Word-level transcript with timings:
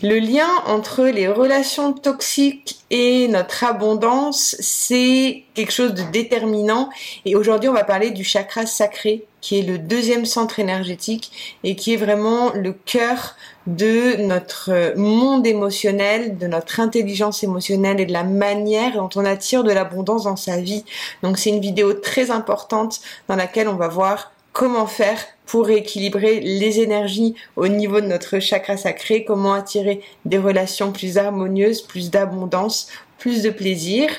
Le 0.00 0.20
lien 0.20 0.48
entre 0.66 1.02
les 1.06 1.26
relations 1.26 1.92
toxiques 1.92 2.78
et 2.88 3.26
notre 3.26 3.64
abondance, 3.64 4.54
c'est 4.60 5.42
quelque 5.54 5.72
chose 5.72 5.92
de 5.92 6.02
déterminant. 6.12 6.88
Et 7.24 7.34
aujourd'hui, 7.34 7.68
on 7.68 7.72
va 7.72 7.82
parler 7.82 8.12
du 8.12 8.22
chakra 8.22 8.64
sacré, 8.64 9.24
qui 9.40 9.58
est 9.58 9.62
le 9.62 9.76
deuxième 9.76 10.24
centre 10.24 10.60
énergétique 10.60 11.58
et 11.64 11.74
qui 11.74 11.94
est 11.94 11.96
vraiment 11.96 12.52
le 12.54 12.74
cœur 12.74 13.34
de 13.66 14.22
notre 14.22 14.96
monde 14.96 15.44
émotionnel, 15.44 16.38
de 16.38 16.46
notre 16.46 16.78
intelligence 16.78 17.42
émotionnelle 17.42 17.98
et 17.98 18.06
de 18.06 18.12
la 18.12 18.22
manière 18.22 18.94
dont 18.94 19.10
on 19.16 19.24
attire 19.24 19.64
de 19.64 19.72
l'abondance 19.72 20.24
dans 20.24 20.36
sa 20.36 20.60
vie. 20.60 20.84
Donc 21.24 21.38
c'est 21.38 21.50
une 21.50 21.60
vidéo 21.60 21.92
très 21.92 22.30
importante 22.30 23.00
dans 23.26 23.36
laquelle 23.36 23.66
on 23.66 23.74
va 23.74 23.88
voir 23.88 24.30
comment 24.52 24.86
faire 24.86 25.18
pour 25.48 25.66
rééquilibrer 25.66 26.40
les 26.40 26.80
énergies 26.80 27.34
au 27.56 27.68
niveau 27.68 28.02
de 28.02 28.06
notre 28.06 28.38
chakra 28.38 28.76
sacré, 28.76 29.24
comment 29.24 29.54
attirer 29.54 30.02
des 30.26 30.36
relations 30.36 30.92
plus 30.92 31.16
harmonieuses, 31.16 31.80
plus 31.80 32.10
d'abondance, 32.10 32.88
plus 33.18 33.42
de 33.42 33.48
plaisir. 33.48 34.10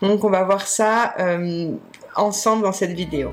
Donc 0.00 0.22
on 0.22 0.30
va 0.30 0.44
voir 0.44 0.66
ça 0.66 1.14
euh, 1.18 1.72
ensemble 2.14 2.62
dans 2.62 2.72
cette 2.72 2.92
vidéo. 2.92 3.32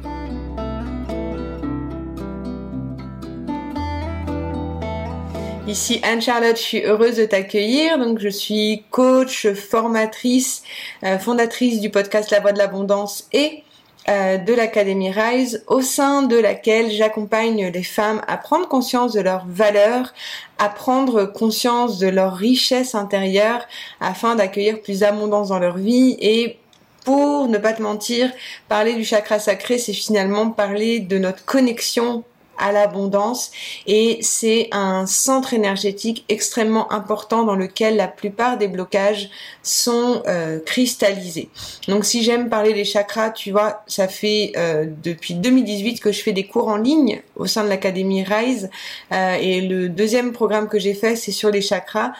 Ici 5.68 6.02
Anne-Charlotte, 6.04 6.58
je 6.58 6.62
suis 6.62 6.82
heureuse 6.84 7.18
de 7.18 7.26
t'accueillir. 7.26 8.00
Donc 8.00 8.18
je 8.20 8.30
suis 8.30 8.84
coach, 8.90 9.48
formatrice, 9.54 10.64
euh, 11.04 11.20
fondatrice 11.20 11.80
du 11.80 11.92
podcast 11.92 12.32
La 12.32 12.40
Voix 12.40 12.52
de 12.52 12.58
l'Abondance 12.58 13.28
et 13.32 13.64
de 14.08 14.54
l'Académie 14.54 15.12
Rise, 15.12 15.64
au 15.68 15.82
sein 15.82 16.24
de 16.24 16.36
laquelle 16.36 16.92
j'accompagne 16.92 17.68
les 17.68 17.84
femmes 17.84 18.22
à 18.28 18.38
prendre 18.38 18.68
conscience 18.68 19.14
de 19.14 19.22
leurs 19.22 19.46
valeurs, 19.48 20.14
à 20.58 20.70
prendre 20.70 21.26
conscience 21.26 22.00
de 22.00 22.08
leur 22.08 22.34
richesse 22.36 22.96
intérieure, 22.96 23.66
afin 24.02 24.36
d'accueillir 24.36 24.82
plus 24.82 25.00
d'abondance 25.00 25.50
dans 25.50 25.60
leur 25.60 25.78
vie. 25.78 26.18
Et 26.20 26.58
pour 27.06 27.48
ne 27.48 27.58
pas 27.58 27.74
te 27.74 27.82
mentir, 27.82 28.32
parler 28.70 28.94
du 28.94 29.04
chakra 29.06 29.40
sacré, 29.40 29.78
c'est 29.78 29.94
finalement 29.94 30.50
parler 30.50 31.00
de 31.00 31.18
notre 31.18 31.46
connexion 31.46 32.24
à 32.64 32.72
l'abondance 32.72 33.52
et 33.88 34.20
c'est 34.22 34.70
un 34.72 35.06
centre 35.06 35.54
énergétique 35.54 36.24
extrêmement 36.30 36.92
important 36.94 37.44
dans 37.44 37.56
lequel 37.56 37.98
la 37.98 38.08
plupart 38.08 38.58
des 38.58 38.70
blocages 38.70 39.30
sont 39.64 40.24
euh, 40.28 40.60
cristallisés. 40.66 41.50
Donc 41.90 42.06
si 42.06 42.24
j'aime 42.24 42.48
parler 42.48 42.74
des 42.74 42.86
chakras, 42.86 43.32
tu 43.32 43.52
vois, 43.52 43.84
ça 43.88 44.08
fait 44.08 44.54
euh, 44.56 44.86
depuis 45.04 45.34
2018 45.34 46.00
que 46.00 46.14
je 46.14 46.22
fais 46.22 46.32
des 46.32 46.46
cours 46.46 46.70
en 46.70 46.78
ligne 46.78 47.22
au 47.36 47.48
sein 47.48 47.66
de 47.66 47.70
l'académie 47.70 48.24
Rise 48.24 48.70
euh, 49.12 49.36
et 49.36 49.60
le 49.60 49.90
deuxième 49.90 50.32
programme 50.32 50.70
que 50.70 50.80
j'ai 50.80 50.94
fait 50.94 51.18
c'est 51.18 51.34
sur 51.34 51.52
les 51.52 51.62
chakras 51.62 52.14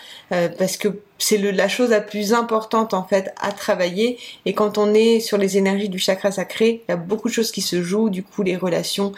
parce 0.58 0.78
que 0.78 1.00
c'est 1.20 1.38
la 1.38 1.70
chose 1.70 1.92
la 1.92 2.02
plus 2.02 2.34
importante 2.34 2.94
en 2.94 3.04
fait 3.06 3.34
à 3.40 3.54
travailler 3.54 4.18
et 4.46 4.54
quand 4.54 4.78
on 4.78 4.94
est 4.94 5.22
sur 5.22 5.38
les 5.38 5.58
énergies 5.58 5.88
du 5.88 6.00
chakra 6.00 6.32
sacré, 6.32 6.84
il 6.88 6.92
y 6.92 6.94
a 6.94 6.98
beaucoup 6.98 7.30
de 7.30 7.34
choses 7.34 7.52
qui 7.52 7.62
se 7.62 7.82
jouent, 7.82 8.10
du 8.10 8.24
coup 8.24 8.44
les 8.44 8.58
relations 8.58 9.14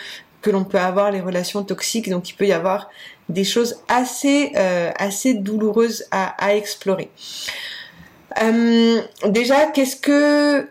que 0.45 0.51
l'on 0.51 0.63
peut 0.63 0.77
avoir 0.77 1.09
les 1.09 1.21
relations 1.21 1.63
toxiques. 1.63 2.07
Donc 2.07 2.29
il 2.29 2.33
peut 2.33 2.45
y 2.45 2.53
avoir 2.53 2.91
des 3.29 3.43
choses 3.43 3.81
assez 3.88 4.52
euh, 4.55 4.91
assez 4.95 5.33
douloureuses 5.33 6.05
à, 6.11 6.55
explorer. 6.55 7.09
Euh, 8.43 9.02
déjà, 9.25 9.65
qu'est-ce 9.73 9.95
que 9.95 10.67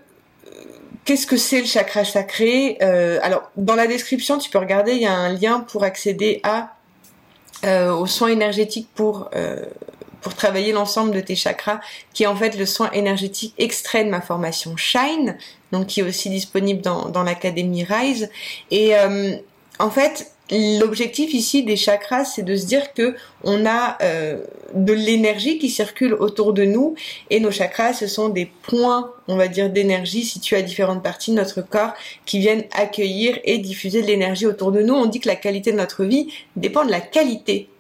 qu'est-ce 1.04 1.26
que 1.26 1.36
c'est 1.36 1.60
le 1.60 1.66
chakra 1.66 2.04
sacré 2.04 2.78
euh, 2.82 3.18
Alors 3.22 3.50
dans 3.56 3.74
la 3.74 3.88
description, 3.88 4.38
tu 4.38 4.48
peux 4.48 4.58
regarder, 4.58 4.92
il 4.92 5.02
y 5.02 5.06
a 5.06 5.12
un 5.12 5.32
lien 5.32 5.58
pour 5.60 5.82
accéder 5.82 6.40
à 6.44 6.70
aux 7.66 8.06
soins 8.06 8.28
énergétiques 8.28 8.88
pour 8.94 9.30
pour 10.20 10.34
travailler 10.34 10.72
l'ensemble 10.72 11.12
de 11.12 11.20
tes 11.20 11.34
chakras, 11.34 11.80
qui 12.12 12.24
est 12.24 12.26
en 12.26 12.36
fait 12.36 12.58
le 12.58 12.66
soin 12.66 12.90
énergétique 12.90 13.54
extrait 13.56 14.04
de 14.04 14.10
ma 14.10 14.20
formation 14.20 14.76
Shine, 14.76 15.38
donc 15.72 15.86
qui 15.86 16.00
est 16.00 16.02
aussi 16.02 16.28
disponible 16.28 16.82
dans, 16.82 17.08
dans 17.08 17.22
l'académie 17.22 17.84
Rise. 17.84 18.30
Et 18.70 18.92
en 19.78 19.90
fait, 19.90 20.34
L'objectif 20.50 21.32
ici 21.32 21.62
des 21.62 21.76
chakras, 21.76 22.26
c'est 22.26 22.42
de 22.42 22.54
se 22.54 22.66
dire 22.66 22.92
que 22.92 23.14
on 23.44 23.64
a 23.64 23.96
euh, 24.02 24.42
de 24.74 24.92
l'énergie 24.92 25.58
qui 25.58 25.70
circule 25.70 26.12
autour 26.12 26.52
de 26.52 26.64
nous 26.64 26.96
et 27.30 27.40
nos 27.40 27.50
chakras, 27.50 27.94
ce 27.94 28.06
sont 28.06 28.28
des 28.28 28.50
points, 28.62 29.10
on 29.26 29.36
va 29.36 29.48
dire, 29.48 29.70
d'énergie 29.70 30.22
situés 30.22 30.56
à 30.56 30.62
différentes 30.62 31.02
parties 31.02 31.30
de 31.30 31.36
notre 31.36 31.62
corps 31.62 31.94
qui 32.26 32.40
viennent 32.40 32.64
accueillir 32.72 33.38
et 33.44 33.56
diffuser 33.56 34.02
de 34.02 34.06
l'énergie 34.06 34.46
autour 34.46 34.70
de 34.70 34.82
nous. 34.82 34.92
On 34.92 35.06
dit 35.06 35.18
que 35.18 35.28
la 35.28 35.36
qualité 35.36 35.72
de 35.72 35.78
notre 35.78 36.04
vie 36.04 36.28
dépend 36.56 36.84
de 36.84 36.90
la 36.90 37.00
qualité 37.00 37.70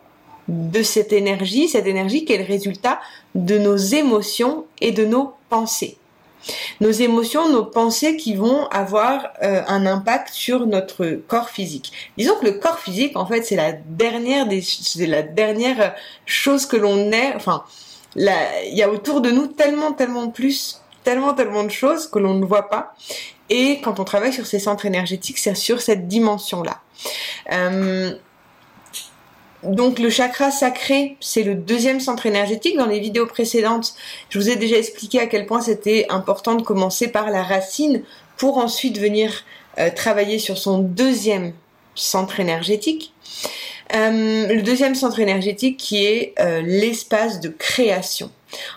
de 0.48 0.82
cette 0.82 1.12
énergie, 1.12 1.68
cette 1.68 1.86
énergie 1.86 2.24
qui 2.24 2.32
est 2.32 2.38
le 2.38 2.44
résultat 2.44 2.98
de 3.34 3.58
nos 3.58 3.76
émotions 3.76 4.64
et 4.80 4.90
de 4.90 5.04
nos 5.04 5.34
pensées 5.50 5.98
nos 6.80 6.90
émotions, 6.90 7.48
nos 7.48 7.64
pensées 7.64 8.16
qui 8.16 8.34
vont 8.34 8.66
avoir 8.68 9.28
euh, 9.42 9.62
un 9.66 9.86
impact 9.86 10.32
sur 10.32 10.66
notre 10.66 11.06
corps 11.26 11.50
physique. 11.50 11.92
Disons 12.18 12.36
que 12.36 12.46
le 12.46 12.52
corps 12.52 12.78
physique, 12.78 13.16
en 13.16 13.26
fait, 13.26 13.42
c'est 13.42 13.56
la 13.56 13.72
dernière 13.72 14.46
des, 14.46 14.62
la 15.06 15.22
dernière 15.22 15.94
chose 16.26 16.66
que 16.66 16.76
l'on 16.76 17.12
est. 17.12 17.34
Enfin, 17.34 17.64
il 18.16 18.74
y 18.74 18.82
a 18.82 18.90
autour 18.90 19.20
de 19.20 19.30
nous 19.30 19.46
tellement, 19.46 19.92
tellement 19.92 20.28
plus, 20.28 20.80
tellement, 21.02 21.34
tellement 21.34 21.64
de 21.64 21.70
choses 21.70 22.06
que 22.06 22.18
l'on 22.18 22.34
ne 22.34 22.44
voit 22.44 22.68
pas. 22.68 22.94
Et 23.50 23.80
quand 23.82 24.00
on 24.00 24.04
travaille 24.04 24.32
sur 24.32 24.46
ces 24.46 24.58
centres 24.58 24.86
énergétiques, 24.86 25.38
c'est 25.38 25.54
sur 25.54 25.80
cette 25.80 26.08
dimension-là. 26.08 26.80
Euh, 27.52 28.14
donc 29.66 29.98
le 29.98 30.10
chakra 30.10 30.50
sacré, 30.50 31.16
c'est 31.20 31.42
le 31.42 31.54
deuxième 31.54 32.00
centre 32.00 32.26
énergétique. 32.26 32.76
Dans 32.76 32.86
les 32.86 33.00
vidéos 33.00 33.26
précédentes, 33.26 33.94
je 34.28 34.38
vous 34.38 34.50
ai 34.50 34.56
déjà 34.56 34.76
expliqué 34.76 35.20
à 35.20 35.26
quel 35.26 35.46
point 35.46 35.60
c'était 35.60 36.06
important 36.08 36.54
de 36.54 36.62
commencer 36.62 37.08
par 37.08 37.30
la 37.30 37.42
racine 37.42 38.02
pour 38.36 38.58
ensuite 38.58 38.98
venir 38.98 39.44
euh, 39.78 39.90
travailler 39.90 40.38
sur 40.38 40.58
son 40.58 40.78
deuxième 40.78 41.52
centre 41.94 42.40
énergétique. 42.40 43.12
Euh, 43.94 44.46
le 44.46 44.62
deuxième 44.62 44.94
centre 44.94 45.20
énergétique 45.20 45.76
qui 45.76 46.04
est 46.04 46.34
euh, 46.40 46.62
l'espace 46.62 47.40
de 47.40 47.48
création. 47.48 48.30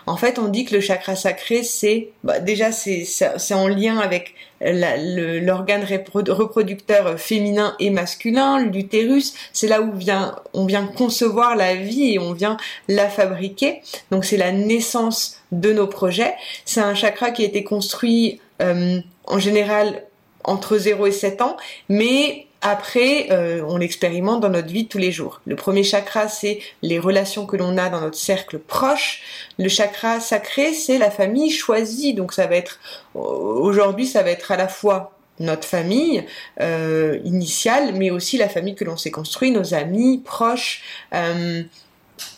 En 0.06 0.16
fait, 0.16 0.38
on 0.38 0.48
dit 0.48 0.64
que 0.64 0.74
le 0.74 0.80
chakra 0.80 1.16
sacré, 1.16 1.62
c'est 1.62 2.10
bah, 2.24 2.40
déjà 2.40 2.72
c'est 2.72 3.54
en 3.54 3.68
lien 3.68 3.98
avec 3.98 4.34
l'organe 4.60 5.84
reproducteur 5.84 7.18
féminin 7.18 7.76
et 7.78 7.90
masculin, 7.90 8.64
l'utérus. 8.64 9.34
C'est 9.52 9.68
là 9.68 9.80
où 9.80 9.92
vient, 9.92 10.36
on 10.52 10.66
vient 10.66 10.86
concevoir 10.86 11.56
la 11.56 11.74
vie 11.74 12.14
et 12.14 12.18
on 12.18 12.32
vient 12.32 12.56
la 12.88 13.08
fabriquer. 13.08 13.82
Donc 14.10 14.24
c'est 14.24 14.36
la 14.36 14.52
naissance 14.52 15.36
de 15.52 15.72
nos 15.72 15.86
projets. 15.86 16.34
C'est 16.64 16.80
un 16.80 16.94
chakra 16.94 17.30
qui 17.30 17.42
a 17.42 17.46
été 17.46 17.62
construit 17.64 18.40
euh, 18.60 19.00
en 19.26 19.38
général 19.38 20.02
entre 20.44 20.78
0 20.78 21.06
et 21.06 21.12
7 21.12 21.42
ans, 21.42 21.56
mais 21.88 22.47
après, 22.60 23.28
euh, 23.30 23.62
on 23.68 23.76
l'expérimente 23.76 24.40
dans 24.40 24.48
notre 24.48 24.68
vie 24.68 24.88
tous 24.88 24.98
les 24.98 25.12
jours. 25.12 25.40
Le 25.46 25.54
premier 25.54 25.84
chakra, 25.84 26.26
c'est 26.26 26.58
les 26.82 26.98
relations 26.98 27.46
que 27.46 27.56
l'on 27.56 27.78
a 27.78 27.88
dans 27.88 28.00
notre 28.00 28.16
cercle 28.16 28.58
proche. 28.58 29.22
Le 29.58 29.68
chakra 29.68 30.18
sacré, 30.18 30.72
c'est 30.72 30.98
la 30.98 31.10
famille 31.10 31.50
choisie. 31.50 32.14
Donc 32.14 32.32
ça 32.32 32.48
va 32.48 32.56
être, 32.56 32.80
aujourd'hui, 33.14 34.06
ça 34.06 34.24
va 34.24 34.30
être 34.30 34.50
à 34.50 34.56
la 34.56 34.66
fois 34.66 35.12
notre 35.38 35.68
famille 35.68 36.24
euh, 36.60 37.20
initiale, 37.24 37.94
mais 37.94 38.10
aussi 38.10 38.38
la 38.38 38.48
famille 38.48 38.74
que 38.74 38.84
l'on 38.84 38.96
s'est 38.96 39.12
construit, 39.12 39.52
nos 39.52 39.72
amis, 39.72 40.18
proches, 40.18 40.82
euh, 41.14 41.62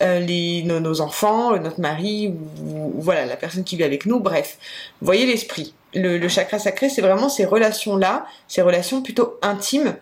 les, 0.02 0.62
nos, 0.64 1.00
enfants, 1.00 1.58
notre 1.58 1.80
mari, 1.80 2.34
ou, 2.62 2.92
voilà, 2.98 3.24
la 3.24 3.36
personne 3.36 3.64
qui 3.64 3.76
vit 3.76 3.84
avec 3.84 4.04
nous, 4.04 4.20
bref. 4.20 4.58
voyez 5.00 5.24
l'esprit. 5.24 5.72
Le, 5.94 6.18
le 6.18 6.28
chakra 6.28 6.58
sacré, 6.58 6.90
c'est 6.90 7.00
vraiment 7.00 7.30
ces 7.30 7.46
relations-là, 7.46 8.26
ces 8.48 8.60
relations 8.60 9.00
plutôt 9.00 9.38
intimes 9.40 9.96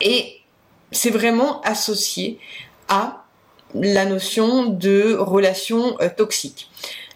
et 0.00 0.38
c'est 0.92 1.10
vraiment 1.10 1.60
associé 1.62 2.38
à 2.88 3.24
la 3.74 4.06
notion 4.06 4.66
de 4.66 5.14
relation 5.14 5.96
euh, 6.00 6.08
toxique. 6.14 6.70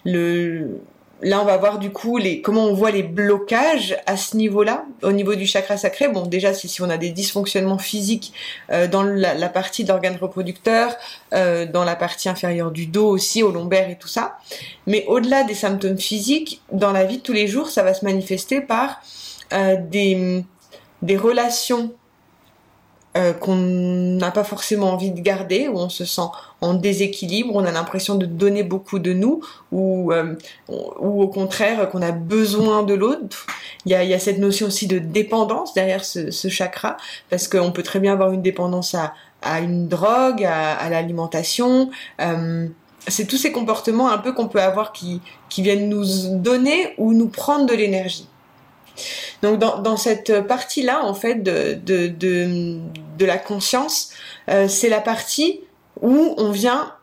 Là, 0.04 1.40
on 1.40 1.44
va 1.44 1.56
voir 1.56 1.78
du 1.78 1.90
coup 1.90 2.18
comment 2.42 2.64
on 2.64 2.74
voit 2.74 2.90
les 2.90 3.04
blocages 3.04 3.96
à 4.06 4.16
ce 4.16 4.36
niveau-là, 4.36 4.84
au 5.02 5.12
niveau 5.12 5.36
du 5.36 5.46
chakra 5.46 5.76
sacré. 5.76 6.08
Bon, 6.08 6.26
déjà, 6.26 6.52
si, 6.52 6.68
si 6.68 6.82
on 6.82 6.90
a 6.90 6.96
des 6.96 7.10
dysfonctionnements 7.10 7.78
physiques 7.78 8.32
euh, 8.72 8.88
dans 8.88 9.04
la, 9.04 9.48
partie 9.48 9.84
de 9.84 9.88
l'organe 9.88 10.16
reproducteur, 10.20 10.96
euh, 11.32 11.64
dans 11.64 11.84
la 11.84 11.94
partie 11.94 12.28
inférieure 12.28 12.72
du 12.72 12.86
dos 12.86 13.08
aussi, 13.08 13.44
au 13.44 13.52
lombaire 13.52 13.88
et 13.88 13.96
tout 13.96 14.08
ça. 14.08 14.36
Mais 14.88 15.04
au-delà 15.06 15.44
des 15.44 15.54
symptômes 15.54 15.98
physiques, 15.98 16.60
dans 16.72 16.90
la 16.90 17.04
vie 17.04 17.18
de 17.18 17.22
tous 17.22 17.32
les 17.32 17.46
jours, 17.46 17.70
ça 17.70 17.84
va 17.84 17.94
se 17.94 18.04
manifester 18.04 18.60
par 18.60 19.00
des, 19.90 20.42
des 21.02 21.16
relations 21.16 21.92
euh, 23.16 23.32
qu'on 23.32 23.56
n'a 23.56 24.30
pas 24.30 24.44
forcément 24.44 24.90
envie 24.90 25.10
de 25.10 25.20
garder, 25.20 25.68
où 25.68 25.76
on 25.78 25.88
se 25.88 26.04
sent 26.04 26.28
en 26.60 26.74
déséquilibre, 26.74 27.50
on 27.54 27.64
a 27.64 27.70
l'impression 27.70 28.14
de 28.14 28.26
donner 28.26 28.62
beaucoup 28.62 28.98
de 28.98 29.12
nous, 29.12 29.40
ou, 29.70 30.12
euh, 30.12 30.34
ou 30.68 31.22
au 31.22 31.28
contraire 31.28 31.90
qu'on 31.90 32.02
a 32.02 32.12
besoin 32.12 32.82
de 32.82 32.94
l'autre. 32.94 33.46
Il 33.84 33.92
y 33.92 33.94
a, 33.94 34.04
y 34.04 34.14
a 34.14 34.18
cette 34.18 34.38
notion 34.38 34.68
aussi 34.68 34.86
de 34.86 34.98
dépendance 34.98 35.74
derrière 35.74 36.04
ce, 36.04 36.30
ce 36.30 36.48
chakra, 36.48 36.96
parce 37.30 37.48
qu'on 37.48 37.72
peut 37.72 37.82
très 37.82 38.00
bien 38.00 38.12
avoir 38.12 38.32
une 38.32 38.42
dépendance 38.42 38.94
à, 38.94 39.12
à 39.42 39.60
une 39.60 39.88
drogue, 39.88 40.44
à, 40.44 40.72
à 40.72 40.88
l'alimentation. 40.88 41.90
Euh, 42.20 42.68
c'est 43.08 43.26
tous 43.26 43.36
ces 43.36 43.50
comportements 43.50 44.10
un 44.10 44.18
peu 44.18 44.32
qu'on 44.32 44.46
peut 44.46 44.62
avoir 44.62 44.92
qui, 44.92 45.20
qui 45.48 45.62
viennent 45.62 45.88
nous 45.88 46.04
donner 46.36 46.94
ou 46.98 47.12
nous 47.12 47.28
prendre 47.28 47.66
de 47.66 47.74
l'énergie. 47.74 48.28
Donc 49.42 49.58
dans, 49.58 49.96
cette 49.96 50.46
partie-là, 50.46 51.04
en 51.04 51.14
fait, 51.14 51.42
de, 51.42 51.74
de, 51.84 53.24
la 53.24 53.38
conscience, 53.38 54.10
euh, 54.48 54.68
c'est 54.68 54.88
la 54.88 55.00
partie 55.00 55.60
où 56.00 56.34
on 56.38 56.50
vient 56.50 56.94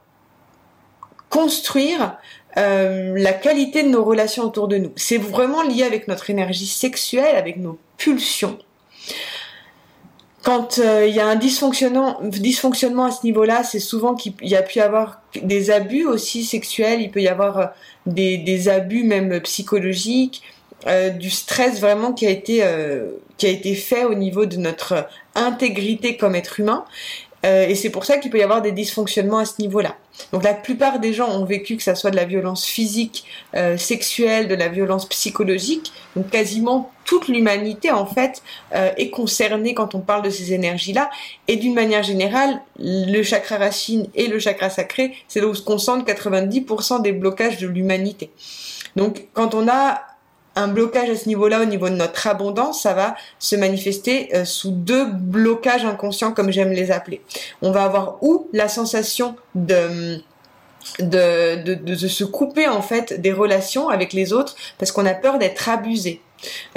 construire 1.30 2.18
euh, 2.58 3.14
la 3.18 3.34
qualité 3.34 3.84
de 3.84 3.90
nos 3.90 4.04
relations 4.04 4.44
autour 4.44 4.68
de 4.68 4.78
nous. 4.78 4.92
C'est 4.96 5.18
vraiment 5.18 5.62
lié 5.62 5.84
avec 5.84 6.08
notre 6.08 6.30
énergie 6.30 6.68
sexuelle, 6.68 7.36
avec 7.36 7.58
nos 7.58 7.78
pulsions. 7.98 8.58
Quand 10.44 10.80
euh, 10.80 11.06
il 11.08 11.14
y 11.14 11.20
a 11.20 11.28
un 11.28 11.36
dysfonctionnement, 11.36 12.18
à 12.18 13.12
ce 13.12 13.24
niveau-là, 13.24 13.64
c'est 13.64 13.80
souvent 13.80 14.16
qu'il 14.16 14.34
y 14.42 14.56
a 14.56 14.62
pu 14.62 14.80
y 14.80 14.82
avoir 14.82 15.22
des 15.42 15.70
abus 15.70 16.06
aussi 16.06 16.44
sexuels, 16.44 17.02
il 17.02 17.12
peut 17.12 17.22
y 17.22 17.28
avoir 17.28 17.74
des 18.06 18.70
abus 18.70 19.04
même 19.04 19.40
psychologiques, 19.42 20.42
euh, 20.88 21.10
du 21.10 21.30
stress 21.30 21.80
vraiment 21.80 22.14
qui 22.14 22.26
a 22.26 22.30
été 22.30 22.64
euh, 22.64 23.08
qui 23.38 23.46
a 23.46 23.50
été 23.50 23.76
fait 23.76 24.06
au 24.06 24.14
niveau 24.14 24.46
de 24.46 24.58
notre 24.58 25.08
intégrité 25.36 26.18
comme 26.18 26.36
être 26.36 26.60
humain 26.60 26.86
euh, 27.46 27.68
et 27.68 27.76
c'est 27.76 27.90
pour 27.90 28.06
ça 28.06 28.18
qu'il 28.18 28.32
peut 28.32 28.40
y 28.40 28.44
avoir 28.44 28.62
des 28.62 28.72
dysfonctionnements 28.72 29.38
à 29.40 29.46
ce 29.46 29.62
niveau-là. 29.62 29.96
Donc 30.34 30.44
la 30.44 30.54
plupart 30.54 31.00
des 31.00 31.14
gens 31.14 31.30
ont 31.30 31.46
vécu 31.46 31.78
que 31.78 31.84
ça 31.84 31.96
soit 31.96 32.12
de 32.12 32.18
la 32.18 32.26
violence 32.26 32.66
physique, 32.66 33.24
euh, 33.56 33.78
sexuelle, 33.78 34.50
de 34.50 34.56
la 34.56 34.68
violence 34.68 35.08
psychologique. 35.08 35.94
Donc 36.16 36.30
quasiment 36.30 36.92
toute 37.06 37.30
l'humanité 37.30 37.92
en 37.92 38.06
fait 38.06 38.44
euh, 38.76 38.92
est 38.98 39.10
concernée 39.10 39.74
quand 39.74 39.96
on 39.96 40.02
parle 40.02 40.24
de 40.24 40.30
ces 40.30 40.52
énergies-là. 40.54 41.10
Et 41.48 41.56
d'une 41.56 41.74
manière 41.74 42.04
générale, 42.04 42.62
le 42.78 43.24
chakra 43.24 43.58
racine 43.58 44.08
et 44.16 44.28
le 44.28 44.40
chakra 44.40 44.70
sacré, 44.70 45.16
c'est 45.30 45.40
là 45.40 45.48
où 45.48 45.56
se 45.56 45.62
concentrent 45.62 46.06
90% 46.06 47.02
des 47.02 47.14
blocages 47.14 47.58
de 47.58 47.68
l'humanité. 47.68 48.32
Donc 48.98 49.28
quand 49.34 49.56
on 49.56 49.68
a 49.70 50.02
un 50.60 50.68
blocage 50.68 51.10
à 51.10 51.16
ce 51.16 51.28
niveau-là, 51.28 51.62
au 51.62 51.66
niveau 51.66 51.90
de 51.90 51.96
notre 51.96 52.28
abondance, 52.28 52.84
ça 52.84 52.94
va 52.94 53.16
se 53.40 53.56
manifester 53.56 54.30
euh, 54.36 54.46
sous 54.46 54.72
deux 54.72 55.06
blocages 55.06 55.86
inconscients, 55.86 56.32
comme 56.32 56.52
j'aime 56.52 56.72
les 56.72 56.92
appeler. 56.92 57.22
On 57.62 57.72
va 57.72 57.84
avoir 57.84 58.18
ou 58.22 58.48
la 58.54 58.68
sensation 58.68 59.36
de 59.56 60.22
de, 61.00 61.74
de, 61.76 61.96
se 62.08 62.24
couper 62.24 62.68
en 62.68 62.82
fait 62.82 63.20
des 63.20 63.34
relations 63.34 63.90
avec 63.90 64.14
les 64.14 64.32
autres 64.34 64.56
parce 64.78 64.92
qu'on 64.92 65.06
a 65.06 65.14
peur 65.14 65.38
d'être 65.38 65.68
abusé. 65.70 66.22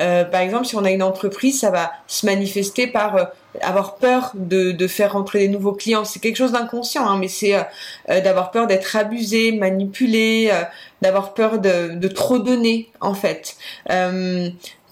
Euh, 0.01 0.25
par 0.25 0.41
exemple, 0.41 0.67
si 0.67 0.77
on 0.77 0.85
a 0.85 0.91
une 0.91 1.05
entreprise, 1.05 1.61
ça 1.61 1.71
va 1.71 1.93
se 2.09 2.27
manifester 2.27 2.89
par 2.89 3.17
euh, 3.17 3.25
avoir 3.61 3.97
peur 3.97 4.33
de, 4.35 4.73
de, 4.73 4.87
faire 4.87 5.13
rentrer 5.13 5.41
des 5.41 5.49
nouveaux 5.49 5.73
clients. 5.73 6.05
C'est 6.05 6.21
quelque 6.21 6.37
chose 6.37 6.53
d'inconscient, 6.53 7.07
hein, 7.07 7.19
mais 7.19 7.29
c'est 7.29 7.55
euh, 7.55 7.63
euh, 8.11 8.21
d'avoir 8.21 8.51
peur 8.51 8.67
d'être 8.67 8.97
abusé, 8.97 9.53
manipulé, 9.53 10.51
euh, 10.53 10.63
d'avoir 11.03 11.35
peur 11.35 11.59
de, 11.59 11.95
de, 11.95 12.09
trop 12.09 12.39
donner 12.39 12.91
en 13.01 13.15
fait. 13.15 13.57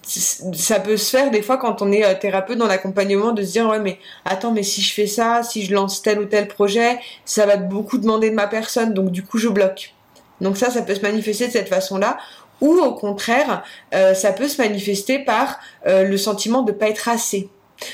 ça 0.03 0.79
peut 0.79 0.97
se 0.97 1.09
faire 1.09 1.31
des 1.31 1.41
fois 1.41 1.57
quand 1.57 1.81
on 1.81 1.91
est 1.91 2.19
thérapeute 2.19 2.57
dans 2.57 2.67
l'accompagnement 2.67 3.31
de 3.31 3.43
se 3.43 3.51
dire 3.51 3.69
ouais 3.69 3.79
mais 3.79 3.97
attends 4.25 4.51
mais 4.51 4.63
si 4.63 4.81
je 4.81 4.93
fais 4.93 5.07
ça, 5.07 5.41
si 5.43 5.63
je 5.63 5.73
lance 5.73 6.01
tel 6.01 6.19
ou 6.19 6.25
tel 6.25 6.47
projet, 6.47 6.99
ça 7.23 7.45
va 7.45 7.55
beaucoup 7.55 7.97
demander 7.97 8.29
de 8.29 8.35
ma 8.35 8.47
personne 8.47 8.93
donc 8.93 9.11
du 9.11 9.23
coup 9.23 9.37
je 9.37 9.47
bloque. 9.47 9.93
Donc 10.41 10.57
ça, 10.57 10.71
ça 10.71 10.81
peut 10.81 10.95
se 10.95 11.01
manifester 11.01 11.47
de 11.47 11.51
cette 11.51 11.69
façon-là 11.69 12.17
ou 12.61 12.75
au 12.75 12.93
contraire, 12.93 13.63
euh, 13.93 14.13
ça 14.13 14.31
peut 14.31 14.47
se 14.47 14.61
manifester 14.61 15.19
par 15.19 15.59
euh, 15.87 16.03
le 16.03 16.17
sentiment 16.17 16.61
de 16.61 16.71
pas 16.71 16.89
être 16.89 17.09
assez. 17.09 17.49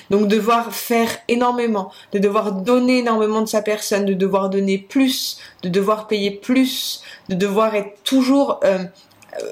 Donc 0.10 0.28
devoir 0.28 0.74
faire 0.74 1.10
énormément, 1.28 1.92
de 2.12 2.19
devoir 2.19 2.51
donner 2.51 3.00
énormément 3.00 3.42
de 3.42 3.48
sa 3.48 3.62
personne, 3.62 4.06
de 4.06 4.13
devoir 4.13 4.50
donner 4.50 4.78
plus, 4.78 5.39
de 5.63 5.69
devoir 5.69 6.07
payer 6.07 6.31
plus, 6.31 7.01
de 7.30 7.36
devoir 7.36 7.75
être 7.75 8.04
toujours 8.04 8.60
euh, 8.63 8.80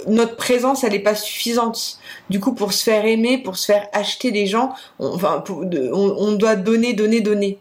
notre 0.07 0.35
présence 0.35 0.83
elle 0.83 0.93
n'est 0.93 0.99
pas 0.99 1.15
suffisante. 1.15 1.99
Du 2.29 2.39
coup 2.39 2.53
pour 2.53 2.73
se 2.73 2.83
faire 2.83 3.05
aimer, 3.05 3.37
pour 3.37 3.57
se 3.57 3.65
faire 3.65 3.87
acheter 3.93 4.31
des 4.31 4.47
gens, 4.47 4.73
on, 4.99 5.13
enfin 5.13 5.43
on, 5.49 6.15
on 6.17 6.31
doit 6.33 6.55
donner, 6.55 6.93
donner, 6.93 7.21
donner. 7.21 7.59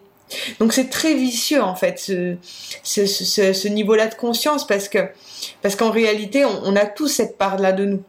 Donc 0.59 0.73
c'est 0.73 0.89
très 0.89 1.15
vicieux 1.15 1.63
en 1.63 1.75
fait 1.75 1.99
ce, 1.99 2.37
ce, 2.83 3.07
ce, 3.07 3.53
ce 3.53 3.69
niveau-là 3.69 4.07
de 4.09 4.15
conscience 4.15 4.67
parce 4.67 4.89
que 4.89 4.99
parce 5.63 5.77
qu'en 5.77 5.91
réalité 5.91 6.45
on, 6.45 6.63
on, 6.65 6.77
a 6.77 6.87
tous 6.87 7.09
cette 7.09 7.37
part-là 7.37 7.73
de 7.73 7.85
nous. 7.85 8.03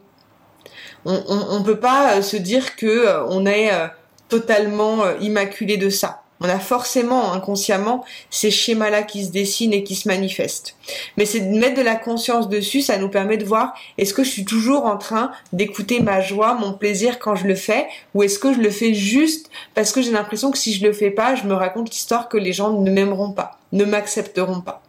On 1.04 1.60
ne 1.60 1.64
peut 1.64 1.78
pas 1.78 2.16
euh, 2.16 2.22
se 2.22 2.36
dire 2.36 2.74
que 2.74 2.86
euh, 2.86 3.24
on 3.28 3.46
est 3.46 3.72
euh, 3.72 3.86
totalement 4.28 5.16
immaculé 5.20 5.76
de 5.76 5.90
ça. 5.90 6.22
On 6.40 6.48
a 6.48 6.58
forcément 6.58 7.32
inconsciemment 7.32 8.04
ces 8.30 8.50
schémas-là 8.50 9.02
qui 9.02 9.24
se 9.24 9.30
dessinent 9.30 9.72
et 9.72 9.82
qui 9.82 9.94
se 9.94 10.06
manifestent. 10.06 10.76
Mais 11.16 11.24
c'est 11.24 11.40
de 11.40 11.58
mettre 11.58 11.76
de 11.76 11.82
la 11.82 11.96
conscience 11.96 12.48
dessus, 12.48 12.82
ça 12.82 12.98
nous 12.98 13.08
permet 13.08 13.38
de 13.38 13.44
voir 13.44 13.74
est-ce 13.96 14.12
que 14.12 14.22
je 14.22 14.28
suis 14.28 14.44
toujours 14.44 14.84
en 14.84 14.98
train 14.98 15.32
d'écouter 15.52 16.00
ma 16.00 16.20
joie, 16.20 16.54
mon 16.54 16.74
plaisir 16.74 17.18
quand 17.18 17.36
je 17.36 17.46
le 17.46 17.54
fais, 17.54 17.86
ou 18.14 18.22
est-ce 18.22 18.38
que 18.38 18.52
je 18.52 18.58
le 18.58 18.70
fais 18.70 18.92
juste 18.92 19.50
parce 19.74 19.92
que 19.92 20.02
j'ai 20.02 20.10
l'impression 20.10 20.50
que 20.50 20.58
si 20.58 20.74
je 20.74 20.84
le 20.84 20.92
fais 20.92 21.10
pas, 21.10 21.34
je 21.36 21.44
me 21.44 21.54
raconte 21.54 21.90
l'histoire 21.90 22.28
que 22.28 22.36
les 22.36 22.52
gens 22.52 22.70
ne 22.70 22.90
m'aimeront 22.90 23.32
pas, 23.32 23.58
ne 23.72 23.84
m'accepteront 23.84 24.60
pas. 24.60 24.82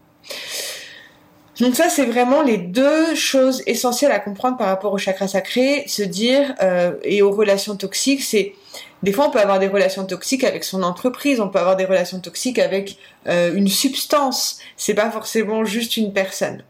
Donc 1.59 1.75
ça, 1.75 1.89
c'est 1.89 2.05
vraiment 2.05 2.43
les 2.43 2.57
deux 2.57 3.15
choses 3.15 3.63
essentielles 3.65 4.11
à 4.11 4.19
comprendre 4.19 4.57
par 4.57 4.67
rapport 4.67 4.93
au 4.93 4.99
chakra 4.99 5.27
sacré, 5.27 5.85
se 5.87 6.03
dire 6.03 6.53
euh, 6.61 6.91
et 7.03 7.23
aux 7.23 7.31
relations 7.31 7.75
toxiques, 7.75 8.21
c'est 8.21 8.53
des 9.03 9.11
fois 9.11 9.27
on 9.27 9.31
peut 9.31 9.39
avoir 9.39 9.59
des 9.59 9.67
relations 9.67 10.05
toxiques 10.05 10.43
avec 10.43 10.63
son 10.63 10.83
entreprise, 10.83 11.39
on 11.39 11.49
peut 11.49 11.59
avoir 11.59 11.75
des 11.75 11.85
relations 11.85 12.19
toxiques 12.19 12.59
avec 12.59 12.97
euh, 13.27 13.53
une 13.53 13.67
substance. 13.67 14.59
C'est 14.75 14.93
pas 14.93 15.11
forcément 15.11 15.65
juste 15.65 15.97
une 15.97 16.13
personne. 16.13 16.63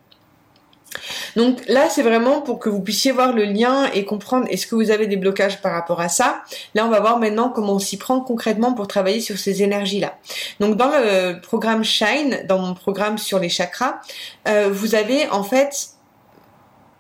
Donc 1.36 1.62
là, 1.68 1.89
c'est 1.89 2.01
vraiment 2.01 2.42
pour 2.42 2.59
que 2.59 2.69
vous 2.69 2.81
puissiez 2.81 3.12
voir 3.12 3.33
le 3.33 3.44
lien 3.44 3.89
et 3.94 4.06
comprendre 4.06 4.48
est-ce 4.50 4.68
que 4.68 4.75
vous 4.75 4.92
avez 4.92 5.07
des 5.07 5.18
blocages 5.18 5.62
par 5.62 5.74
rapport 5.74 6.01
à 6.01 6.09
ça? 6.09 6.44
Là, 6.75 6.86
on 6.86 6.89
va 6.89 7.00
voir 7.00 7.19
maintenant 7.19 7.50
comment 7.50 7.74
on 7.74 7.80
s'y 7.80 7.98
prend 7.98 8.21
concrètement 8.21 8.74
pour 8.74 8.88
travailler 8.88 9.19
sur 9.19 9.38
ces 9.38 9.63
énergies-là. 9.63 10.18
Donc 10.60 10.77
dans 10.77 10.89
le 10.89 11.39
programme 11.42 11.83
Shine, 11.83 12.44
dans 12.48 12.60
mon 12.60 12.74
programme 12.74 13.18
sur 13.18 13.39
les 13.39 13.50
chakras, 13.50 14.00
euh, 14.48 14.69
vous 14.71 14.95
avez 14.95 15.27
en 15.30 15.44
fait 15.44 15.97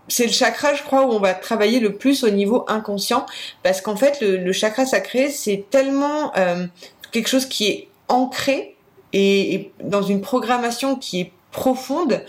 c'est 0.07 0.25
le 0.25 0.31
chakra, 0.31 0.73
je 0.73 0.83
crois, 0.83 1.05
où 1.05 1.11
on 1.11 1.19
va 1.19 1.33
travailler 1.33 1.79
le 1.79 1.95
plus 1.95 2.23
au 2.23 2.29
niveau 2.29 2.65
inconscient, 2.67 3.25
parce 3.63 3.81
qu'en 3.81 3.95
fait, 3.95 4.19
le, 4.21 4.51
chakra 4.53 4.85
sacré, 4.85 5.29
c'est 5.29 5.65
tellement 5.69 6.35
euh, 6.37 6.65
quelque 7.11 7.27
chose 7.27 7.45
qui 7.45 7.67
est 7.67 7.87
ancré 8.07 8.75
et, 9.13 9.71
dans 9.83 10.01
une 10.01 10.21
programmation 10.21 10.95
qui 10.95 11.21
est 11.21 11.31
profonde 11.51 12.23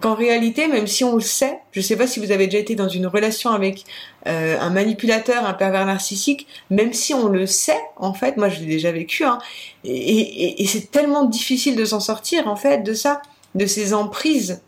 qu'en 0.00 0.14
réalité, 0.14 0.68
même 0.68 0.86
si 0.86 1.04
on 1.04 1.14
le 1.14 1.20
sait, 1.20 1.58
je 1.72 1.80
sais 1.80 1.96
pas 1.96 2.06
si 2.06 2.20
vous 2.20 2.32
avez 2.32 2.46
déjà 2.46 2.58
été 2.58 2.74
dans 2.74 2.88
une 2.88 3.06
relation 3.06 3.50
avec 3.50 3.84
euh, 4.26 4.58
un 4.60 4.70
manipulateur, 4.70 5.46
un 5.46 5.54
pervers 5.54 5.86
narcissique, 5.86 6.46
même 6.70 6.92
si 6.92 7.14
on 7.14 7.28
le 7.28 7.46
sait, 7.46 7.80
en 7.96 8.12
fait, 8.12 8.36
moi 8.36 8.48
je 8.48 8.60
l'ai 8.60 8.66
déjà 8.66 8.92
vécu, 8.92 9.24
hein, 9.24 9.38
et 9.84 10.66
c'est 10.66 10.90
tellement 10.90 11.24
difficile 11.24 11.76
de 11.76 11.84
s'en 11.84 12.00
sortir, 12.00 12.46
en 12.46 12.56
fait, 12.56 12.82
de 12.82 12.92
ça, 12.94 13.22
de 13.54 13.66
ces 13.66 13.94
emprises, 13.94 14.60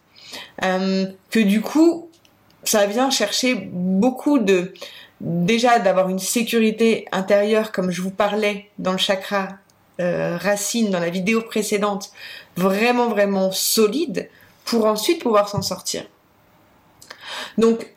euh, 0.65 1.07
que 1.31 1.41
du 1.41 1.61
coup, 1.61 2.09
ça 2.69 2.87
vient 2.87 3.11
chercher 3.11 3.55
beaucoup 3.55 4.39
de, 4.39 4.73
déjà 5.21 5.79
d'avoir 5.79 6.09
une 6.09 6.19
sécurité 6.19 7.07
intérieure, 7.13 7.73
comme 7.73 7.91
je 7.91 8.03
vous 8.03 8.11
parlais 8.11 8.71
dans 8.79 8.93
le 8.93 8.99
chakra 8.99 9.49
euh, 10.01 10.37
racine 10.37 10.91
dans 10.91 11.01
la 11.01 11.11
vidéo 11.11 11.41
précédente, 11.43 12.11
vraiment 12.57 13.09
vraiment 13.09 13.51
solide 13.51 14.29
pour 14.65 14.87
ensuite 14.87 15.23
pouvoir 15.23 15.49
s'en 15.49 15.63
sortir. 15.63 16.05
Donc 17.57 17.95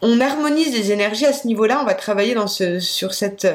on 0.00 0.20
harmonise 0.20 0.72
les 0.72 0.92
énergies 0.92 1.26
à 1.26 1.32
ce 1.32 1.46
niveau-là, 1.46 1.80
on 1.80 1.84
va 1.84 1.94
travailler 1.94 2.34
dans 2.34 2.46
ce, 2.46 2.78
sur 2.80 3.14
cette 3.14 3.46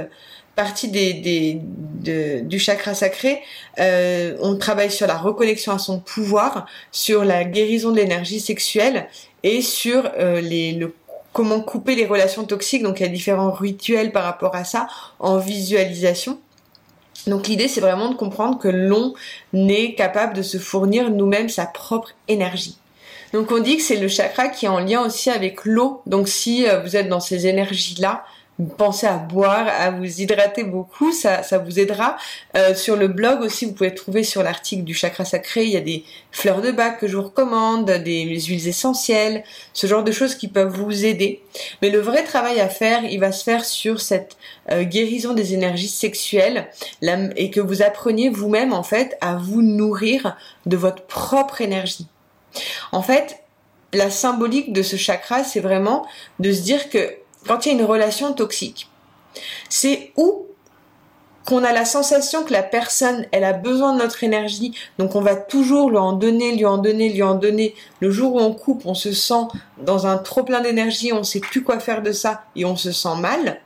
partie 0.59 0.89
du 0.89 2.59
chakra 2.59 2.93
sacré, 2.93 3.41
euh, 3.79 4.35
on 4.41 4.57
travaille 4.57 4.91
sur 4.91 5.07
la 5.07 5.17
reconnexion 5.17 5.71
à 5.71 5.79
son 5.79 6.01
pouvoir, 6.01 6.65
sur 6.91 7.23
la 7.23 7.45
guérison 7.45 7.91
de 7.91 7.95
l'énergie 7.95 8.41
sexuelle 8.41 9.07
et 9.43 9.61
sur 9.61 10.11
euh, 10.19 10.87
comment 11.31 11.61
couper 11.61 11.95
les 11.95 12.05
relations 12.05 12.43
toxiques. 12.43 12.83
Donc 12.83 12.99
il 12.99 13.03
y 13.03 13.05
a 13.05 13.09
différents 13.09 13.51
rituels 13.51 14.11
par 14.11 14.25
rapport 14.25 14.53
à 14.53 14.65
ça 14.65 14.87
en 15.19 15.37
visualisation. 15.37 16.39
Donc 17.25 17.47
l'idée 17.47 17.69
c'est 17.69 17.81
vraiment 17.81 18.09
de 18.09 18.15
comprendre 18.15 18.59
que 18.59 18.67
l'on 18.67 19.13
n'est 19.53 19.95
capable 19.95 20.33
de 20.33 20.41
se 20.41 20.57
fournir 20.57 21.09
nous-mêmes 21.09 21.47
sa 21.47 21.67
propre 21.67 22.09
énergie. 22.27 22.77
Donc 23.31 23.49
on 23.51 23.59
dit 23.59 23.77
que 23.77 23.83
c'est 23.83 23.97
le 23.97 24.09
chakra 24.09 24.49
qui 24.49 24.65
est 24.65 24.69
en 24.69 24.79
lien 24.79 25.05
aussi 25.05 25.29
avec 25.29 25.63
l'eau. 25.63 26.01
Donc 26.05 26.27
si 26.27 26.67
euh, 26.67 26.81
vous 26.81 26.97
êtes 26.97 27.07
dans 27.07 27.21
ces 27.21 27.47
énergies-là, 27.47 28.25
pensez 28.65 29.07
à 29.07 29.17
boire, 29.17 29.67
à 29.67 29.89
vous 29.91 30.21
hydrater 30.21 30.63
beaucoup, 30.63 31.11
ça, 31.11 31.43
ça 31.43 31.57
vous 31.57 31.79
aidera. 31.79 32.17
Euh, 32.57 32.75
sur 32.75 32.97
le 32.97 33.07
blog 33.07 33.41
aussi, 33.41 33.65
vous 33.65 33.73
pouvez 33.73 33.93
trouver 33.93 34.23
sur 34.23 34.43
l'article 34.43 34.83
du 34.83 34.93
chakra 34.93 35.23
sacré, 35.23 35.63
il 35.63 35.71
y 35.71 35.77
a 35.77 35.81
des 35.81 36.03
fleurs 36.31 36.61
de 36.61 36.71
bac 36.71 36.99
que 36.99 37.07
je 37.07 37.15
vous 37.15 37.23
recommande, 37.23 37.89
des 37.89 38.41
huiles 38.41 38.67
essentielles, 38.67 39.43
ce 39.73 39.87
genre 39.87 40.03
de 40.03 40.11
choses 40.11 40.35
qui 40.35 40.47
peuvent 40.47 40.75
vous 40.75 41.05
aider. 41.05 41.41
Mais 41.81 41.89
le 41.89 41.99
vrai 41.99 42.23
travail 42.23 42.59
à 42.59 42.67
faire, 42.69 43.05
il 43.05 43.19
va 43.19 43.31
se 43.31 43.43
faire 43.43 43.63
sur 43.63 44.01
cette 44.01 44.37
euh, 44.71 44.83
guérison 44.83 45.33
des 45.33 45.53
énergies 45.53 45.87
sexuelles 45.87 46.67
et 47.35 47.51
que 47.51 47.61
vous 47.61 47.81
appreniez 47.81 48.29
vous-même 48.29 48.73
en 48.73 48.83
fait 48.83 49.17
à 49.21 49.35
vous 49.35 49.61
nourrir 49.61 50.37
de 50.65 50.75
votre 50.75 51.03
propre 51.03 51.61
énergie. 51.61 52.07
En 52.91 53.01
fait, 53.01 53.39
la 53.93 54.09
symbolique 54.09 54.73
de 54.73 54.83
ce 54.83 54.95
chakra, 54.95 55.43
c'est 55.43 55.59
vraiment 55.59 56.05
de 56.39 56.51
se 56.51 56.61
dire 56.61 56.89
que 56.89 57.15
quand 57.49 57.65
il 57.65 57.69
y 57.69 57.71
a 57.71 57.79
une 57.79 57.85
relation 57.85 58.31
toxique, 58.33 58.91
c'est 59.69 60.11
où 60.15 60.45
qu'on 61.47 61.63
a 61.63 61.73
la 61.73 61.83
sensation 61.83 62.43
que 62.43 62.53
la 62.53 62.61
personne, 62.61 63.25
elle 63.31 63.43
a 63.43 63.53
besoin 63.53 63.95
de 63.95 63.97
notre 63.97 64.23
énergie, 64.23 64.75
donc 64.99 65.15
on 65.15 65.21
va 65.21 65.35
toujours 65.35 65.89
lui 65.89 65.97
en 65.97 66.13
donner, 66.13 66.55
lui 66.55 66.67
en 66.67 66.77
donner, 66.77 67.09
lui 67.09 67.23
en 67.23 67.33
donner. 67.33 67.73
Le 68.01 68.11
jour 68.11 68.35
où 68.35 68.39
on 68.39 68.53
coupe, 68.53 68.85
on 68.85 68.93
se 68.93 69.13
sent 69.13 69.47
dans 69.81 70.05
un 70.05 70.19
trop 70.19 70.43
plein 70.43 70.61
d'énergie, 70.61 71.11
on 71.11 71.23
sait 71.23 71.39
plus 71.39 71.63
quoi 71.63 71.79
faire 71.79 72.03
de 72.03 72.11
ça 72.11 72.43
et 72.55 72.65
on 72.65 72.75
se 72.75 72.91
sent 72.91 73.15
mal. 73.19 73.61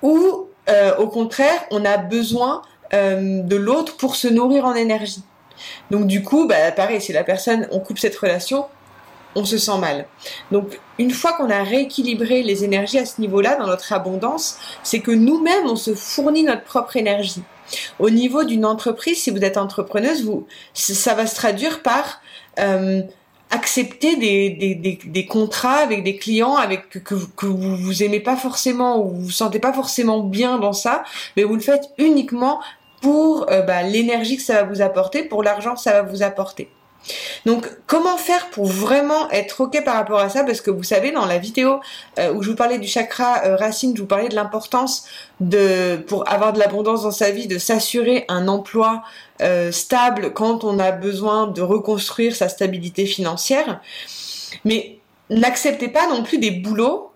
Ou 0.00 0.46
euh, 0.70 0.96
au 0.96 1.08
contraire, 1.08 1.62
on 1.70 1.84
a 1.84 1.98
besoin 1.98 2.62
euh, 2.94 3.42
de 3.42 3.56
l'autre 3.56 3.98
pour 3.98 4.16
se 4.16 4.28
nourrir 4.28 4.64
en 4.64 4.74
énergie. 4.74 5.22
Donc 5.90 6.06
du 6.06 6.22
coup, 6.22 6.46
bah, 6.46 6.72
pareil, 6.72 7.02
si 7.02 7.12
la 7.12 7.22
personne, 7.22 7.68
on 7.70 7.80
coupe 7.80 7.98
cette 7.98 8.16
relation, 8.16 8.64
on 9.34 9.44
se 9.44 9.58
sent 9.58 9.78
mal. 9.78 10.06
Donc 10.50 10.80
une 10.98 11.10
fois 11.10 11.32
qu'on 11.32 11.50
a 11.50 11.62
rééquilibré 11.62 12.42
les 12.42 12.64
énergies 12.64 12.98
à 12.98 13.06
ce 13.06 13.20
niveau-là 13.20 13.56
dans 13.56 13.66
notre 13.66 13.92
abondance, 13.92 14.58
c'est 14.82 15.00
que 15.00 15.10
nous-mêmes, 15.10 15.66
on 15.66 15.76
se 15.76 15.94
fournit 15.94 16.42
notre 16.42 16.64
propre 16.64 16.96
énergie. 16.96 17.42
Au 17.98 18.10
niveau 18.10 18.44
d'une 18.44 18.64
entreprise, 18.64 19.22
si 19.22 19.30
vous 19.30 19.44
êtes 19.44 19.56
entrepreneuse, 19.56 20.24
vous, 20.24 20.46
ça 20.74 21.14
va 21.14 21.26
se 21.26 21.34
traduire 21.34 21.82
par 21.82 22.20
euh, 22.58 23.02
accepter 23.50 24.16
des, 24.16 25.26
contrats 25.26 25.76
avec 25.76 26.02
des 26.02 26.16
clients 26.16 26.56
avec 26.56 26.88
que, 26.88 26.98
que, 26.98 27.46
vous 27.46 27.76
vous 27.76 28.02
aimez 28.02 28.20
pas 28.20 28.36
forcément 28.36 29.00
ou 29.00 29.10
vous 29.10 29.20
vous 29.22 29.30
sentez 29.30 29.58
pas 29.58 29.72
forcément 29.72 30.20
bien 30.20 30.58
dans 30.58 30.72
ça, 30.72 31.04
mais 31.36 31.44
vous 31.44 31.54
le 31.54 31.60
faites 31.60 31.90
uniquement 31.98 32.60
pour 33.00 33.50
euh, 33.50 33.62
bah, 33.62 33.82
l'énergie 33.82 34.36
que 34.36 34.42
ça 34.42 34.54
va 34.54 34.62
vous 34.64 34.80
apporter, 34.80 35.24
pour 35.24 35.42
l'argent 35.42 35.74
que 35.74 35.80
ça 35.80 35.92
va 35.92 36.02
vous 36.02 36.22
apporter. 36.22 36.68
Donc 37.46 37.68
comment 37.86 38.16
faire 38.16 38.50
pour 38.50 38.66
vraiment 38.66 39.30
être 39.30 39.62
ok 39.62 39.84
par 39.84 39.94
rapport 39.94 40.18
à 40.18 40.28
ça? 40.28 40.44
Parce 40.44 40.60
que 40.60 40.70
vous 40.70 40.82
savez, 40.82 41.12
dans 41.12 41.26
la 41.26 41.38
vidéo 41.38 41.80
euh, 42.18 42.32
où 42.32 42.42
je 42.42 42.50
vous 42.50 42.56
parlais 42.56 42.78
du 42.78 42.88
chakra 42.88 43.44
euh, 43.44 43.56
racine, 43.56 43.94
je 43.94 44.00
vous 44.02 44.08
parlais 44.08 44.28
de 44.28 44.34
l'importance 44.34 45.06
de 45.40 45.96
pour 46.06 46.28
avoir 46.28 46.52
de 46.52 46.58
l'abondance 46.58 47.02
dans 47.02 47.10
sa 47.10 47.30
vie, 47.30 47.46
de 47.46 47.58
s'assurer 47.58 48.24
un 48.28 48.48
emploi 48.48 49.02
euh, 49.42 49.72
stable 49.72 50.32
quand 50.32 50.64
on 50.64 50.78
a 50.78 50.92
besoin 50.92 51.46
de 51.46 51.62
reconstruire 51.62 52.34
sa 52.34 52.48
stabilité 52.48 53.06
financière. 53.06 53.80
Mais 54.64 54.98
n'acceptez 55.30 55.88
pas 55.88 56.08
non 56.08 56.22
plus 56.22 56.38
des 56.38 56.50
boulots 56.50 57.10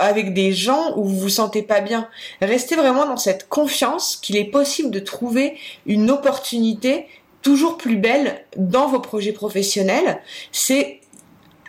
avec 0.00 0.34
des 0.34 0.52
gens 0.52 0.96
où 0.96 1.04
vous 1.04 1.16
vous 1.16 1.28
sentez 1.28 1.62
pas 1.62 1.80
bien. 1.80 2.08
Restez 2.40 2.74
vraiment 2.74 3.06
dans 3.06 3.16
cette 3.16 3.48
confiance 3.48 4.16
qu'il 4.16 4.36
est 4.36 4.44
possible 4.50 4.90
de 4.90 4.98
trouver 4.98 5.56
une 5.86 6.10
opportunité 6.10 7.06
toujours 7.42 7.76
plus 7.76 7.96
belle 7.96 8.44
dans 8.56 8.88
vos 8.88 9.00
projets 9.00 9.32
professionnels. 9.32 10.20
C'est 10.52 11.00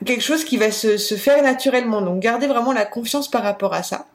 quelque 0.06 0.24
chose 0.24 0.44
qui 0.44 0.58
va 0.58 0.72
se, 0.72 0.98
faire 0.98 1.42
naturellement. 1.44 2.02
Donc 2.02 2.20
gardez 2.20 2.48
vraiment 2.48 2.74
la 2.74 2.86
confiance 2.86 3.30
par 3.30 3.44
rapport 3.44 3.74
à 3.74 3.84
ça. 3.84 4.06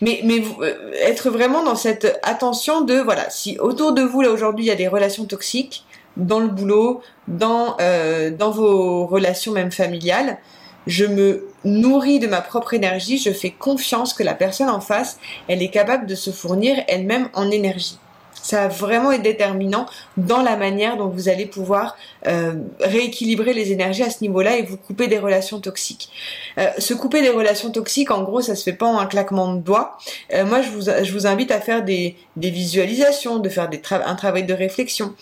Mais, 0.00 0.20
mais 0.24 0.42
euh, 0.60 0.92
être 0.94 1.30
vraiment 1.30 1.62
dans 1.62 1.76
cette 1.76 2.18
attention 2.22 2.80
de, 2.80 2.94
voilà, 2.94 3.30
si 3.30 3.58
autour 3.58 3.92
de 3.92 4.02
vous, 4.02 4.22
là 4.22 4.30
aujourd'hui, 4.30 4.64
il 4.64 4.68
y 4.68 4.72
a 4.72 4.76
des 4.76 4.88
relations 4.88 5.24
toxiques, 5.24 5.84
dans 6.16 6.40
le 6.40 6.48
boulot, 6.48 7.00
dans, 7.28 7.76
euh, 7.80 8.30
dans 8.30 8.50
vos 8.50 9.06
relations 9.06 9.52
même 9.52 9.70
familiales, 9.70 10.38
je 10.86 11.04
me 11.04 11.48
nourris 11.64 12.18
de 12.18 12.26
ma 12.26 12.40
propre 12.40 12.74
énergie, 12.74 13.18
je 13.18 13.30
fais 13.30 13.50
confiance 13.50 14.14
que 14.14 14.22
la 14.22 14.34
personne 14.34 14.70
en 14.70 14.80
face, 14.80 15.18
elle 15.46 15.62
est 15.62 15.70
capable 15.70 16.06
de 16.06 16.14
se 16.14 16.30
fournir 16.30 16.76
elle-même 16.88 17.28
en 17.34 17.50
énergie. 17.50 17.98
Ça 18.42 18.62
va 18.62 18.68
vraiment 18.68 19.12
être 19.12 19.22
déterminant 19.22 19.86
dans 20.16 20.42
la 20.42 20.56
manière 20.56 20.96
dont 20.96 21.08
vous 21.08 21.28
allez 21.28 21.46
pouvoir 21.46 21.96
euh, 22.26 22.54
rééquilibrer 22.80 23.54
les 23.54 23.72
énergies 23.72 24.02
à 24.02 24.10
ce 24.10 24.22
niveau-là 24.22 24.56
et 24.56 24.62
vous 24.62 24.76
couper 24.76 25.06
des 25.06 25.18
relations 25.18 25.60
toxiques. 25.60 26.10
Euh, 26.58 26.68
se 26.78 26.94
couper 26.94 27.22
des 27.22 27.30
relations 27.30 27.70
toxiques, 27.70 28.10
en 28.10 28.22
gros, 28.22 28.40
ça 28.40 28.54
se 28.54 28.62
fait 28.62 28.72
pas 28.72 28.86
en 28.86 28.98
un 28.98 29.06
claquement 29.06 29.54
de 29.54 29.60
doigts. 29.60 29.98
Euh, 30.32 30.44
moi, 30.44 30.60
je 30.62 31.12
vous, 31.12 31.26
invite 31.26 31.50
à 31.50 31.60
faire 31.60 31.84
des, 31.84 32.16
visualisations, 32.36 33.38
de 33.38 33.48
faire 33.48 33.68
un 33.90 34.14
travail 34.14 34.44
de 34.44 34.54
réflexion. 34.54 35.14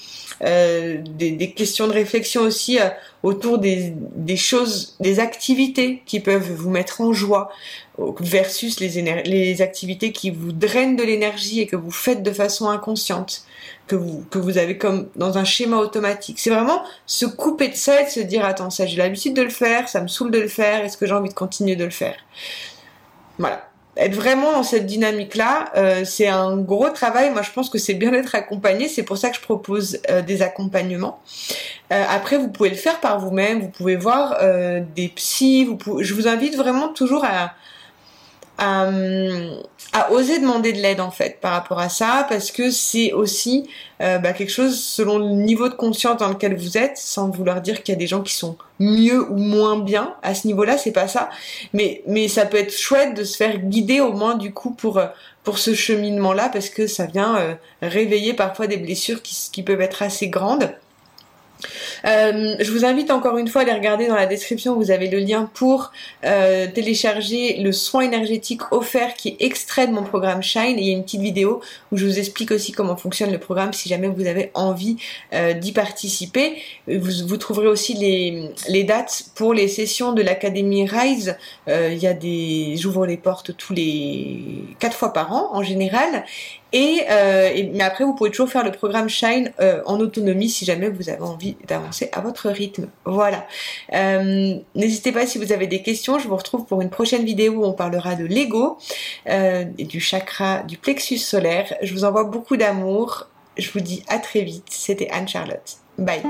Euh, 0.43 0.99
des, 1.03 1.31
des, 1.31 1.53
questions 1.53 1.87
de 1.87 1.93
réflexion 1.93 2.43
aussi 2.43 2.79
euh, 2.79 2.89
autour 3.23 3.59
des, 3.59 3.95
des, 3.97 4.37
choses, 4.37 4.95
des 5.01 5.19
activités 5.19 6.03
qui 6.05 6.21
peuvent 6.21 6.53
vous 6.53 6.69
mettre 6.69 7.01
en 7.01 7.15
joie 7.15 7.51
versus 8.21 8.79
les, 8.79 9.01
les 9.25 9.63
activités 9.63 10.13
qui 10.13 10.31
vous 10.31 10.53
drainent 10.53 10.97
de 10.97 11.03
l'énergie 11.03 11.61
et 11.61 11.67
que 11.67 11.77
vous 11.77 11.91
faites 11.91 12.23
de 12.23 12.33
façon 12.33 12.69
inconsciente, 12.69 13.45
que 13.87 13.97
vous, 13.97 14.27
que 14.31 14.39
vous 14.39 14.59
avez 14.59 14.77
comme 14.77 15.09
dans 15.17 15.39
un 15.39 15.45
schéma 15.45 15.79
automatique. 15.79 16.39
C'est 16.39 16.51
vraiment 16.51 16.83
se 17.07 17.25
couper 17.25 17.69
de 17.69 17.77
ça 17.77 18.03
et 18.03 18.07
se 18.07 18.21
dire 18.21 18.45
attends 18.45 18.69
ça 18.69 18.85
j'ai 18.85 18.99
l'habitude 18.99 19.33
de 19.33 19.43
le 19.43 19.49
faire, 19.49 19.89
ça 19.89 20.03
me 20.03 20.09
saoule 20.09 20.33
de 20.33 20.41
le 20.41 20.49
faire, 20.49 20.85
est-ce 20.85 20.99
que 20.99 21.07
j'ai 21.07 21.15
envie 21.15 21.31
de 21.31 21.35
continuer 21.35 21.77
de 21.77 21.85
le 21.85 21.91
faire? 21.91 22.17
Voilà 23.39 23.71
être 23.97 24.15
vraiment 24.15 24.53
dans 24.53 24.63
cette 24.63 24.87
dynamique-là, 24.87 25.73
euh, 25.77 26.05
c'est 26.05 26.29
un 26.29 26.57
gros 26.59 26.91
travail. 26.91 27.31
Moi, 27.31 27.43
je 27.43 27.51
pense 27.51 27.71
que 27.71 27.79
c'est 27.79 27.95
bien 27.95 28.11
d'être 28.11 28.35
accompagné. 28.35 28.89
C'est 28.89 29.03
pour 29.03 29.17
ça 29.17 29.31
que 29.31 29.37
je 29.37 29.41
propose 29.41 30.01
euh, 30.11 30.23
des 30.23 30.43
accompagnements. 30.43 31.21
Euh, 31.93 32.05
après, 32.09 32.37
vous 32.37 32.49
pouvez 32.49 32.69
le 32.69 32.77
faire 32.77 33.01
par 33.01 33.19
vous-même. 33.19 33.61
Vous 33.61 33.69
pouvez 33.69 33.97
voir 33.97 34.39
des 34.95 35.09
psys. 35.09 35.65
Vous 35.65 36.03
Je 36.03 36.15
vous 36.15 36.29
invite 36.29 36.57
vraiment 36.57 36.89
toujours 36.89 37.25
à, 37.25 37.55
à, 38.59 38.89
à 39.93 40.13
oser 40.13 40.39
demander 40.39 40.73
de 40.73 40.79
l'aide 40.79 41.01
en 41.01 41.11
fait 41.11 41.41
par 41.41 41.53
rapport 41.53 41.79
à 41.79 41.89
ça 41.89 42.27
parce 42.29 42.51
que 42.51 42.71
c'est 42.71 43.13
aussi 43.13 43.69
euh, 44.01 44.19
bah, 44.19 44.33
quelque 44.33 44.53
chose 44.53 44.79
selon 44.79 45.19
le 45.19 45.31
niveau 45.31 45.69
de 45.69 45.75
conscience 45.75 46.19
dans 46.19 46.29
lequel 46.29 46.57
vous 46.57 46.77
êtes 46.79 46.97
sans 46.97 47.31
vouloir 47.31 47.61
dire 47.61 47.83
qu'il 47.83 47.95
y 47.95 47.97
a 47.97 47.99
des 47.99 48.07
gens 48.07 48.23
qui 48.23 48.35
sont 48.35 48.57
mieux 48.79 49.31
ou 49.31 49.37
moins 49.37 49.79
bien 49.79 50.15
à 50.23 50.35
ce 50.35 50.47
niveau-là 50.47 50.79
c'est 50.79 50.93
pas 50.93 51.09
ça. 51.09 51.31
Mais 51.73 52.03
mais 52.07 52.29
ça 52.29 52.47
peut 52.47 52.59
être 52.59 52.77
chouette 52.77 53.15
de 53.15 53.25
se 53.25 53.37
faire 53.37 53.59
guider 53.59 54.01
au 54.01 54.13
moins 54.13 54.35
du 54.35 54.53
coup 54.53 54.71
pour 54.71 54.99
euh, 54.99 55.07
pour 55.45 55.59
ce 55.59 55.75
cheminement 55.75 56.33
là 56.33 56.49
parce 56.51 56.69
que 56.69 56.87
ça 56.87 57.07
vient 57.07 57.37
euh, 57.37 57.55
réveiller 57.83 58.35
parfois 58.35 58.67
des 58.67 58.79
blessures 58.79 59.23
qui, 59.23 59.37
qui 59.53 59.63
peuvent 59.63 59.81
être 59.81 60.03
assez 60.03 60.29
grandes 60.29 60.71
euh, 62.05 62.57
je 62.61 62.71
vous 62.71 62.85
invite 62.85 63.11
encore 63.11 63.39
une 63.39 63.49
fois 63.49 63.63
à 63.63 63.65
aller 63.65 63.73
regarder 63.73 64.07
dans 64.07 64.15
la 64.15 64.27
description, 64.27 64.75
vous 64.75 64.91
avez 64.91 65.09
le 65.09 65.19
lien 65.19 65.51
pour 65.55 65.93
euh, 66.25 66.67
télécharger 66.67 67.59
le 67.59 67.73
soin 67.73 68.03
énergétique 68.03 68.61
offert 68.73 69.15
qui 69.15 69.29
est 69.29 69.37
extrait 69.41 69.87
de 69.87 69.93
mon 69.93 70.03
programme 70.03 70.43
Shine. 70.43 70.77
Il 70.79 70.85
y 70.85 70.91
a 70.91 70.93
une 70.93 71.05
petite 71.05 71.21
vidéo 71.21 71.61
où 71.93 71.97
je 71.97 72.07
vous 72.07 72.19
explique 72.19 72.51
aussi 72.51 72.73
comment 72.73 72.97
fonctionne 72.97 73.33
le 73.33 73.39
programme 73.39 73.73
si 73.73 73.89
jamais 73.89 74.09
vous 74.09 74.27
avez 74.27 74.51
envie 74.55 74.97
euh, 75.33 75.53
d'y 75.53 75.73
participer. 75.73 76.57
Vous, 76.87 77.27
vous, 77.27 77.37
trouverez 77.37 77.69
aussi 77.69 77.95
les, 77.95 78.51
les, 78.69 78.85
dates 78.85 79.25
pour 79.35 79.55
les 79.55 79.69
sessions 79.69 80.13
de 80.13 80.23
l'Académie 80.23 80.87
Rise. 80.87 81.37
il 81.67 81.99
y 81.99 82.07
a 82.07 82.15
des, 82.15 82.75
j'ouvre 82.77 83.07
les 83.07 83.17
portes 83.17 83.57
tous 83.57 83.73
les 83.73 84.65
quatre 84.79 84.97
fois 84.97 85.13
par 85.13 85.33
an 85.33 85.51
en 85.53 85.63
général. 85.63 86.25
Euh, 86.75 87.51
et, 87.55 87.71
mais 87.73 87.85
après, 87.85 88.05
vous 88.05 88.15
pouvez 88.15 88.31
toujours 88.31 88.49
faire 88.49 88.65
le 88.65 88.73
programme 88.73 89.09
Shine 89.09 89.53
euh, 89.61 89.83
en 89.87 90.01
autonomie 90.01 90.49
si 90.49 90.65
jamais 90.65 90.89
vous 90.89 91.09
avez 91.09 91.23
envie 91.23 91.57
d'avancer 91.67 92.11
à 92.13 92.21
votre 92.21 92.49
rythme. 92.49 92.89
Voilà. 93.05 93.47
Euh, 93.95 94.57
n'hésitez 94.75 95.13
pas 95.13 95.27
si 95.27 95.39
vous 95.39 95.53
avez 95.53 95.67
des 95.67 95.83
questions. 95.83 96.19
Je 96.19 96.29
vous 96.29 96.37
retrouve 96.37 96.67
pour 96.67 96.83
une 96.83 96.91
prochaine 96.91 97.25
vidéo 97.25 97.55
où 97.55 97.65
on 97.65 97.73
parlera 97.73 98.15
de 98.15 98.25
l'ego 98.25 98.79
et 99.27 99.85
du 99.85 100.01
chakra 100.01 100.63
du 100.63 100.77
plexus 100.77 101.19
solaire. 101.19 101.73
Je 101.83 101.93
vous 101.93 102.05
envoie 102.05 102.25
beaucoup 102.25 102.57
d'amour. 102.57 103.29
Je 103.57 103.71
vous 103.71 103.81
dis 103.81 104.03
à 104.09 104.19
très 104.19 104.43
vite. 104.43 104.67
C'était 104.71 105.09
Anne-Charlotte. 105.11 105.79
Bye. 105.99 106.23